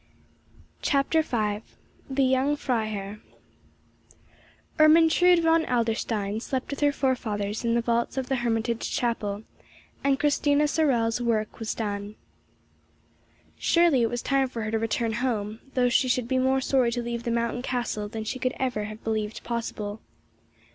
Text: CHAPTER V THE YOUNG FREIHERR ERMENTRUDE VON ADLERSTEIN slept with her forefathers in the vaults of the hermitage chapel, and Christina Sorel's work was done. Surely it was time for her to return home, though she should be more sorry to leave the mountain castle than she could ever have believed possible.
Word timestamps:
CHAPTER 0.81 1.21
V 1.21 1.61
THE 2.09 2.23
YOUNG 2.23 2.55
FREIHERR 2.55 3.19
ERMENTRUDE 4.79 5.43
VON 5.43 5.63
ADLERSTEIN 5.65 6.39
slept 6.39 6.71
with 6.71 6.79
her 6.79 6.91
forefathers 6.91 7.63
in 7.63 7.75
the 7.75 7.83
vaults 7.83 8.17
of 8.17 8.27
the 8.27 8.37
hermitage 8.37 8.89
chapel, 8.89 9.43
and 10.03 10.19
Christina 10.19 10.67
Sorel's 10.67 11.21
work 11.21 11.59
was 11.59 11.75
done. 11.75 12.15
Surely 13.59 14.01
it 14.01 14.09
was 14.09 14.23
time 14.23 14.49
for 14.49 14.63
her 14.63 14.71
to 14.71 14.79
return 14.79 15.13
home, 15.21 15.59
though 15.75 15.87
she 15.89 16.07
should 16.07 16.27
be 16.27 16.39
more 16.39 16.61
sorry 16.61 16.91
to 16.93 17.03
leave 17.03 17.21
the 17.21 17.29
mountain 17.29 17.61
castle 17.61 18.09
than 18.09 18.23
she 18.23 18.39
could 18.39 18.55
ever 18.59 18.85
have 18.85 19.03
believed 19.03 19.43
possible. 19.43 20.01